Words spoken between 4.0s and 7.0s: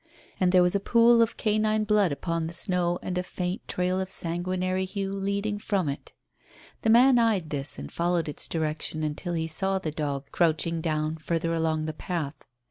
of sanguinary hue leading from it. The